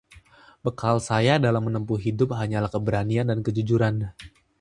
[0.65, 3.95] bekal saya dalam menempuh hidup hanyalah keberanian dan kejujuran